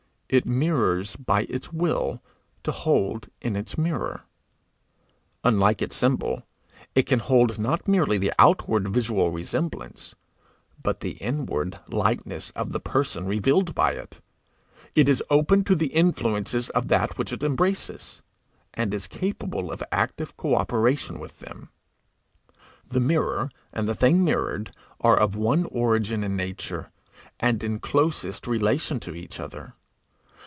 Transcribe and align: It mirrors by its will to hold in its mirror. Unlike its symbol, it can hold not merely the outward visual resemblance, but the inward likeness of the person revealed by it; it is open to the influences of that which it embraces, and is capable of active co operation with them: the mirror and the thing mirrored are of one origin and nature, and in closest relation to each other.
It 0.33 0.45
mirrors 0.45 1.17
by 1.17 1.41
its 1.49 1.73
will 1.73 2.23
to 2.63 2.71
hold 2.71 3.27
in 3.41 3.57
its 3.57 3.77
mirror. 3.77 4.21
Unlike 5.43 5.81
its 5.81 5.97
symbol, 5.97 6.43
it 6.95 7.05
can 7.05 7.19
hold 7.19 7.59
not 7.59 7.85
merely 7.85 8.17
the 8.17 8.31
outward 8.39 8.87
visual 8.87 9.29
resemblance, 9.31 10.15
but 10.81 11.01
the 11.01 11.17
inward 11.17 11.79
likeness 11.89 12.49
of 12.51 12.71
the 12.71 12.79
person 12.79 13.25
revealed 13.25 13.75
by 13.75 13.91
it; 13.91 14.21
it 14.95 15.09
is 15.09 15.21
open 15.29 15.65
to 15.65 15.75
the 15.75 15.87
influences 15.87 16.69
of 16.69 16.87
that 16.87 17.17
which 17.17 17.33
it 17.33 17.43
embraces, 17.43 18.21
and 18.73 18.93
is 18.93 19.07
capable 19.07 19.69
of 19.69 19.83
active 19.91 20.37
co 20.37 20.55
operation 20.55 21.19
with 21.19 21.39
them: 21.39 21.67
the 22.87 23.01
mirror 23.01 23.51
and 23.73 23.85
the 23.85 23.93
thing 23.95 24.23
mirrored 24.23 24.73
are 25.01 25.17
of 25.19 25.35
one 25.35 25.65
origin 25.65 26.23
and 26.23 26.37
nature, 26.37 26.89
and 27.37 27.65
in 27.65 27.79
closest 27.79 28.47
relation 28.47 28.97
to 28.97 29.13
each 29.13 29.37
other. 29.37 29.73